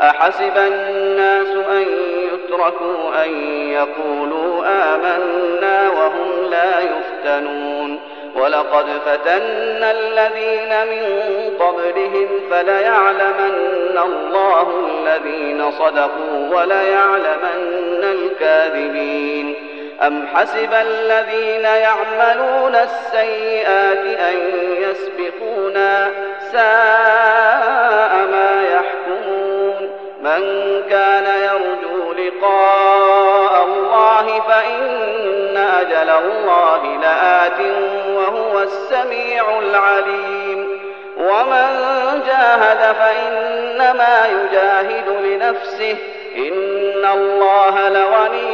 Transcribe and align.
أحسب 0.00 0.56
الناس 0.56 1.46
أن 1.48 1.84
يتركوا 2.32 3.24
أن 3.24 3.30
يقولوا 3.70 4.64
آمنا 4.66 5.88
وهم 5.90 6.44
لا 6.50 6.80
يفتنون 6.80 8.00
ولقد 8.36 8.86
فتنا 9.06 9.90
الذين 9.90 10.70
من 10.90 11.04
قبلهم 11.58 12.28
فليعلمن 12.50 13.98
الله 13.98 14.66
الذين 14.90 15.70
صدقوا 15.70 16.48
وليعلمن 16.52 17.83
الكاذبين 18.66 19.54
أم 20.02 20.26
حسب 20.34 20.70
الذين 20.72 21.64
يعملون 21.64 22.74
السيئات 22.76 23.98
أن 24.18 24.52
يسبقونا 24.60 26.10
ساء 26.52 26.64
ما 28.30 28.50
يحكمون 28.72 29.90
من 30.20 30.82
كان 30.90 31.24
يرجو 31.42 32.12
لقاء 32.12 33.64
الله 33.64 34.24
فإن 34.48 35.56
أجل 35.80 36.10
الله 36.26 36.86
لآت 37.00 37.60
وهو 38.08 38.60
السميع 38.62 39.58
العليم 39.58 40.80
ومن 41.16 41.82
جاهد 42.26 42.78
فإنما 42.94 44.26
يجاهد 44.28 45.08
لنفسه 45.26 45.96
إن 46.36 47.04
الله 47.14 47.88
لغني 47.88 48.53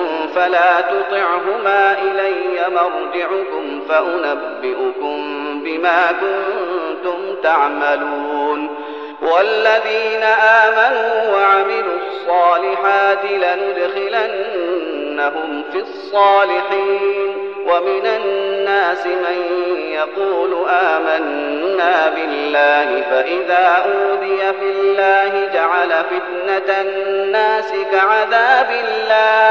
فلا 0.35 0.81
تطعهما 0.81 1.95
إلي 2.01 2.65
مرجعكم 2.75 3.81
فأنبئكم 3.89 5.19
بما 5.63 6.01
كنتم 6.19 7.35
تعملون 7.43 8.69
والذين 9.21 10.23
آمنوا 10.63 11.31
وعملوا 11.35 11.97
الصالحات 12.07 13.25
لندخلنهم 13.25 15.63
في 15.71 15.79
الصالحين 15.79 17.37
ومن 17.69 18.05
الناس 18.05 19.05
من 19.05 19.65
يقول 19.77 20.65
آمنا 20.69 22.09
بالله 22.15 23.01
فإذا 23.09 23.67
أوذي 23.85 24.37
في 24.59 24.65
الله 24.71 25.49
جعل 25.53 25.89
فتنة 25.89 26.81
الناس 26.81 27.73
كعذاب 27.91 28.69
الله 28.71 29.50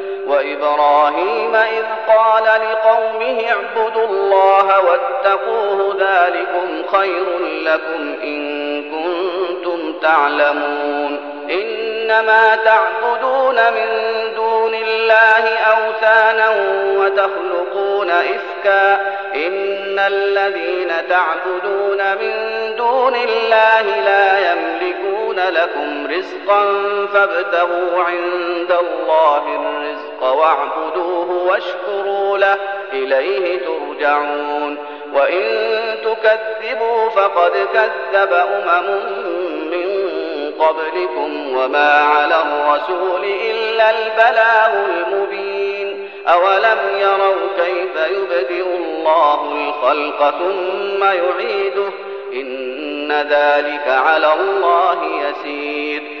وإبراهيم 0.31 1.55
إذ 1.55 1.85
قال 2.07 2.43
لقومه 2.45 3.37
اعبدوا 3.49 4.05
الله 4.05 4.65
واتقوه 4.85 5.95
ذلكم 5.99 6.83
خير 6.87 7.39
لكم 7.41 8.15
إن 8.23 8.41
كنتم 8.83 9.93
تعلمون 10.01 11.31
إنما 11.51 12.55
تعبدون 12.55 13.55
من 13.55 13.93
دون 14.35 14.73
الله 14.75 15.43
أوثانا 15.59 16.49
وتخلقون 16.97 18.09
إفكا 18.11 18.93
إن 19.35 19.99
الذين 19.99 20.91
تعبدون 21.09 21.97
من 22.21 22.33
دون 22.75 23.15
الله 23.15 23.99
لا 24.05 24.51
يملكون 24.51 25.39
لكم 25.39 26.07
رزقا 26.07 26.61
فابتغوا 27.13 28.03
عند 28.03 28.71
الله 28.71 29.39
الرزق 29.39 29.80
الحق 30.21 30.35
واعبدوه 30.39 31.47
واشكروا 31.47 32.37
له 32.37 32.57
إليه 32.93 33.61
ترجعون 33.65 34.77
وإن 35.13 35.45
تكذبوا 36.03 37.09
فقد 37.09 37.51
كذب 37.73 38.33
أمم 38.33 39.05
من 39.71 39.91
قبلكم 40.59 41.57
وما 41.57 41.91
على 41.93 42.35
الرسول 42.35 43.23
إلا 43.23 43.89
البلاغ 43.89 44.85
المبين 44.89 46.09
أولم 46.27 46.77
يروا 46.99 47.47
كيف 47.65 48.07
يبدئ 48.17 48.65
الله 48.65 49.41
الخلق 49.51 50.29
ثم 50.39 51.03
يعيده 51.03 51.91
إن 52.33 53.11
ذلك 53.11 53.87
على 53.87 54.33
الله 54.33 55.23
يسير 55.29 56.20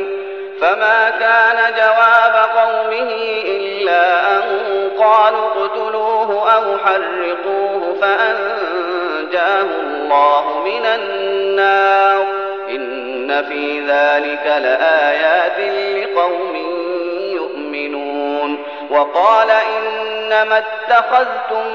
فما 0.61 1.09
كان 1.09 1.73
جواب 1.77 2.49
قومه 2.57 3.11
إلا 3.45 4.37
أن 4.37 4.41
قالوا 4.99 5.45
اقتلوه 5.47 6.51
أو 6.53 6.77
حرقوه 6.77 7.95
فأنجاه 8.01 9.61
الله 9.81 10.61
من 10.65 10.85
النار 10.85 12.25
إن 12.69 13.43
في 13.45 13.79
ذلك 13.79 14.45
لآيات 14.45 15.57
لقوم 15.97 16.55
يؤمنون 17.35 18.63
وقال 18.89 19.47
إنما 19.51 20.57
اتخذتم 20.57 21.67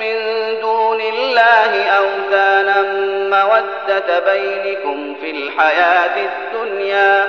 من 0.00 0.16
دون 0.60 1.00
الله 1.00 1.84
أوثانا 1.90 2.82
مودة 3.30 4.20
بينكم 4.32 5.14
في 5.20 5.30
الحياة 5.30 6.28
الدنيا 6.28 7.28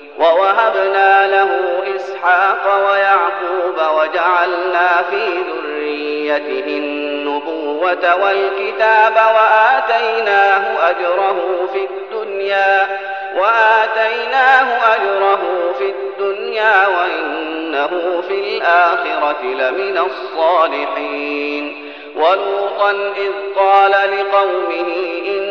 ووهبنا 0.21 1.27
له 1.27 1.51
إسحاق 1.95 2.87
ويعقوب 2.89 3.97
وجعلنا 3.99 4.87
في 5.09 5.25
ذريته 5.49 6.67
النبوة 6.77 8.15
والكتاب 8.23 9.13
وآتيناه 9.15 10.89
أجره 10.89 11.67
في 11.73 11.85
الدنيا 11.89 12.99
وآتيناه 13.37 14.95
أجره 14.95 15.73
في 15.77 15.89
الدنيا 15.93 16.87
وإنه 16.87 18.21
في 18.27 18.33
الآخرة 18.57 19.43
لمن 19.43 19.97
الصالحين 19.97 21.91
ولوطا 22.15 22.91
إذ 23.17 23.31
قال 23.55 23.91
لقومه 23.91 24.95
إن 25.25 25.50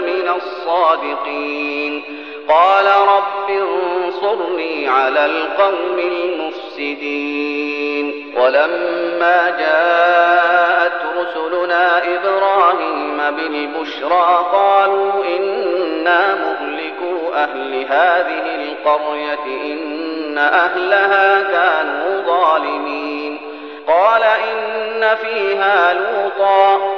لمن 0.00 0.28
الصادقين 0.36 2.02
قال 2.48 2.86
رب 2.86 3.50
انصرني 3.50 4.88
على 4.88 5.26
القوم 5.26 5.98
المفسدين 5.98 8.34
ولما 8.38 9.50
جاءت 9.58 11.00
رسلنا 11.18 12.02
إبراهيم 12.16 13.18
بالبشرى 13.36 14.44
قالوا 14.52 15.12
إنا 15.36 16.20
مهلكوا 16.34 17.20
أهل 17.42 17.74
هذه 17.88 18.44
القرية 18.62 19.46
إن 19.64 20.38
أهلها 20.38 21.42
كانوا 21.42 22.20
ظالمين 22.36 23.40
قال 23.88 24.22
إن 24.22 25.16
فيها 25.16 25.94
لوطا 25.94 26.97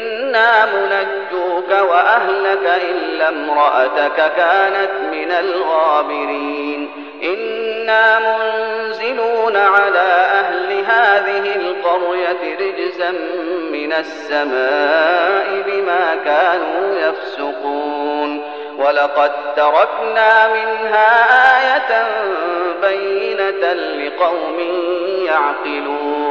إنا 0.31 0.65
منجوك 0.65 1.69
وأهلك 1.91 2.81
إلا 2.91 3.29
امرأتك 3.29 4.15
كانت 4.35 4.91
من 5.11 5.31
الغابرين 5.31 6.91
إنا 7.23 8.19
منزلون 8.19 9.55
على 9.55 10.11
أهل 10.39 10.73
هذه 10.87 11.55
القرية 11.55 12.57
رجزا 12.59 13.11
من 13.71 13.93
السماء 13.93 15.63
بما 15.67 16.15
كانوا 16.25 16.95
يفسقون 16.99 18.41
ولقد 18.77 19.31
تركنا 19.55 20.47
منها 20.47 21.11
آية 21.59 22.03
بينة 22.81 23.73
لقوم 23.73 24.59
يعقلون 25.25 26.30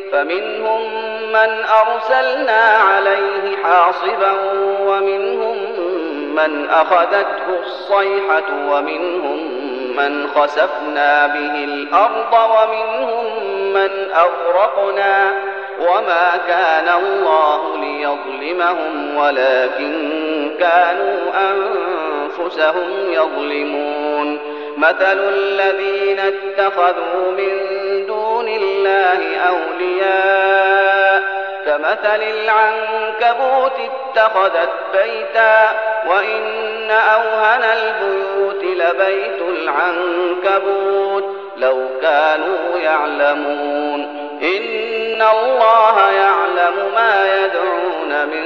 فمنهم 0.11 0.87
من 1.33 1.49
أرسلنا 1.85 2.59
عليه 2.61 3.63
حاصبا 3.63 4.31
ومنهم 4.79 5.57
من 6.35 6.67
أخذته 6.69 7.59
الصيحة 7.63 8.43
ومنهم 8.71 9.51
من 9.97 10.27
خسفنا 10.27 11.27
به 11.27 11.63
الأرض 11.63 12.33
ومنهم 12.33 13.53
من 13.73 14.11
أغرقنا 14.15 15.33
وما 15.79 16.31
كان 16.47 16.89
الله 17.03 17.77
ليظلمهم 17.77 19.15
ولكن 19.17 20.09
كانوا 20.59 21.17
أنفسهم 21.51 22.91
يظلمون 23.11 24.39
مثل 24.77 25.19
الذين 25.33 26.19
اتخذوا 26.19 27.31
من 27.37 27.70
أولياء 29.81 31.23
كمثل 31.65 32.23
العنكبوت 32.23 33.71
اتخذت 33.91 34.69
بيتا 34.93 35.69
وإن 36.07 36.91
أوهن 36.91 37.63
البيوت 37.63 38.63
لبيت 38.63 39.41
العنكبوت 39.41 41.35
لو 41.57 41.87
كانوا 42.01 42.77
يعلمون 42.79 44.31
إن 44.41 45.21
الله 45.21 46.11
يعلم 46.11 46.91
ما 46.95 47.25
يدعون 47.45 48.25
من 48.25 48.45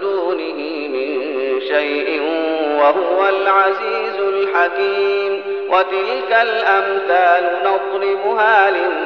دونه 0.00 0.56
من 0.88 1.26
شيء 1.60 2.22
وهو 2.80 3.28
العزيز 3.28 4.20
الحكيم 4.20 5.42
وتلك 5.70 6.30
الأمثال 6.42 7.56
نضربها 7.64 8.70
للناس 8.70 9.05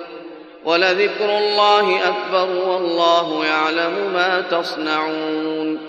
ولذكر 0.65 1.37
الله 1.37 1.99
اكبر 2.07 2.69
والله 2.69 3.45
يعلم 3.45 4.13
ما 4.13 4.43
تصنعون 4.51 5.79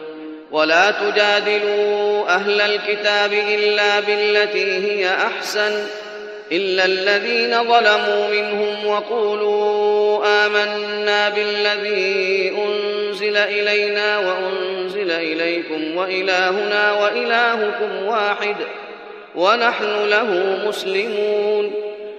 ولا 0.50 0.90
تجادلوا 0.90 2.24
اهل 2.34 2.60
الكتاب 2.60 3.32
الا 3.32 4.00
بالتي 4.00 4.64
هي 4.76 5.10
احسن 5.14 5.86
الا 6.52 6.84
الذين 6.84 7.54
ظلموا 7.64 8.28
منهم 8.30 8.86
وقولوا 8.86 9.92
امنا 10.46 11.28
بالذي 11.28 12.52
انزل 12.66 13.36
الينا 13.36 14.18
وانزل 14.18 15.10
اليكم 15.10 15.96
والهنا 15.96 16.92
والهكم 17.02 18.06
واحد 18.06 18.56
ونحن 19.36 20.06
له 20.08 20.58
مسلمون 20.68 21.91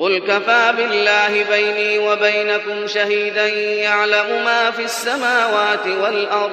قل 0.00 0.18
كفى 0.18 0.72
بالله 0.76 1.44
بيني 1.50 1.98
وبينكم 2.08 2.86
شهيدا 2.86 3.48
يعلم 3.74 4.44
ما 4.44 4.70
في 4.70 4.82
السماوات 4.84 5.86
والأرض 6.02 6.52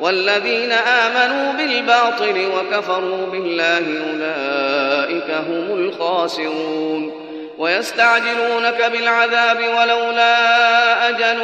والذين 0.00 0.72
آمنوا 0.72 1.52
بالباطل 1.52 2.48
وكفروا 2.56 3.26
بالله 3.26 3.78
أولئك 3.98 5.30
هم 5.30 5.74
الخاسرون 5.78 7.21
ويستعجلونك 7.62 8.84
بالعذاب 8.92 9.58
ولولا 9.58 11.08
أجل 11.08 11.38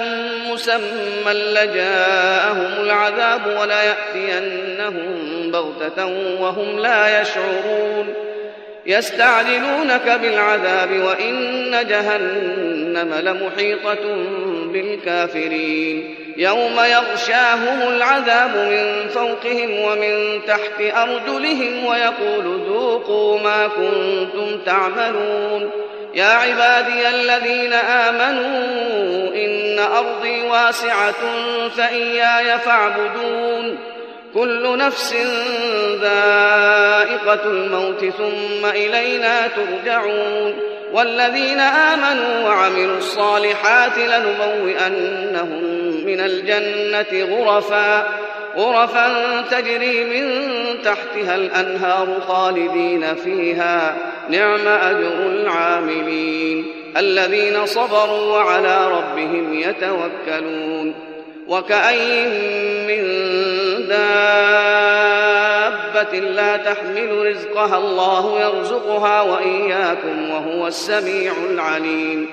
مسمى 0.51 1.33
لجاءهم 1.33 2.73
العذاب 2.81 3.41
ولا 3.61 3.83
يأتينهم 3.83 5.15
بغتة 5.51 6.07
وهم 6.41 6.79
لا 6.79 7.21
يشعرون 7.23 8.15
يستعجلونك 8.87 10.19
بالعذاب 10.23 10.91
وإن 10.93 11.71
جهنم 11.89 13.15
لمحيطة 13.15 14.05
بالكافرين 14.73 16.15
يوم 16.37 16.75
يغشاهم 16.75 17.93
العذاب 17.97 18.51
من 18.57 19.09
فوقهم 19.09 19.79
ومن 19.81 20.41
تحت 20.47 20.81
أرجلهم 20.81 21.85
ويقول 21.85 22.61
ذوقوا 22.69 23.39
ما 23.39 23.69
كنتم 23.69 24.61
تعملون 24.67 25.71
يا 26.15 26.25
عبادي 26.27 27.09
الذين 27.09 27.73
آمنوا 27.73 28.59
إن 29.35 29.79
أرضي 29.79 30.43
واسعة 30.43 31.15
فإياي 31.77 32.59
فاعبدون 32.59 33.79
كل 34.35 34.79
نفس 34.79 35.13
ذائقة 36.01 37.41
الموت 37.45 38.05
ثم 38.05 38.67
إلينا 38.67 39.47
ترجعون 39.49 40.55
والذين 40.93 41.61
آمنوا 41.61 42.49
وعملوا 42.49 42.99
الصالحات 42.99 43.99
لنبوئنهم 43.99 45.63
من 46.07 46.21
الجنة 46.21 47.35
غرفاً 47.37 48.09
غرفا 48.57 49.41
تجري 49.41 50.05
من 50.05 50.45
تحتها 50.85 51.35
الأنهار 51.35 52.09
خالدين 52.29 53.15
فيها 53.15 53.97
نعم 54.31 54.69
أجر 54.69 55.27
العاملين 55.27 56.67
الذين 56.97 57.67
صبروا 57.67 58.35
وعلى 58.37 58.87
ربهم 58.87 59.55
يتوكلون 59.55 60.95
وكأين 61.49 62.31
من 62.87 63.03
دابة 63.89 66.19
لا 66.19 66.57
تحمل 66.57 67.27
رزقها 67.27 67.77
الله 67.79 68.41
يرزقها 68.41 69.21
وإياكم 69.23 70.31
وهو 70.31 70.67
السميع 70.67 71.33
العليم 71.51 72.27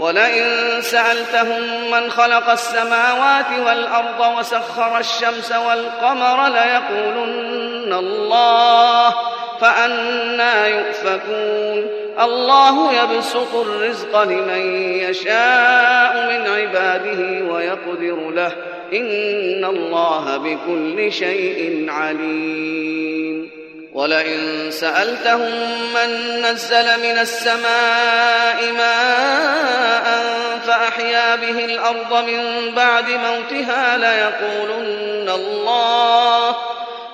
ولئن 0.00 0.80
سألتهم 0.80 1.90
من 1.92 2.10
خلق 2.10 2.50
السماوات 2.50 3.46
والأرض 3.66 4.38
وسخر 4.38 4.98
الشمس 4.98 5.52
والقمر 5.52 6.48
ليقولن 6.48 7.92
الله 7.92 9.14
فأنا 9.60 10.66
يؤفكون 10.66 11.90
الله 12.20 12.92
يبسط 13.02 13.54
الرزق 13.54 14.22
لمن 14.22 14.82
يشاء 15.00 16.12
من 16.30 16.48
عباده 16.50 17.52
ويقدر 17.52 18.30
له 18.30 18.52
إن 18.92 19.64
الله 19.64 20.36
بكل 20.36 21.12
شيء 21.12 21.86
عليم 21.88 23.50
ولئن 23.94 24.70
سألتهم 24.70 25.50
من 25.94 26.42
نزل 26.42 26.86
من 27.02 27.18
السماء 27.18 28.70
ماء 28.78 30.24
فأحيا 30.66 31.36
به 31.36 31.64
الأرض 31.64 32.24
من 32.24 32.70
بعد 32.74 33.04
موتها 33.08 33.96
ليقولن 33.96 35.28
الله 35.28 36.56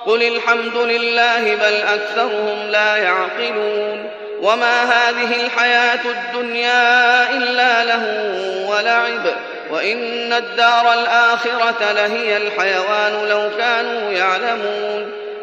قل 0.05 0.23
الحمد 0.23 0.75
لله 0.75 1.55
بل 1.55 1.73
أكثرهم 1.73 2.69
لا 2.69 2.95
يعقلون 2.97 4.09
وما 4.41 4.83
هذه 4.83 5.45
الحياة 5.45 5.99
الدنيا 6.05 7.29
إلا 7.29 7.85
له 7.85 8.05
ولعب 8.69 9.33
وإن 9.71 10.33
الدار 10.33 10.93
الآخرة 10.93 11.91
لهي 11.91 12.37
الحيوان 12.37 13.27
لو 13.29 13.49
كانوا 13.57 14.11
يعلمون 14.11 15.26